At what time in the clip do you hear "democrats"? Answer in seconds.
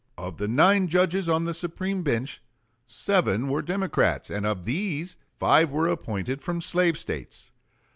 3.61-4.31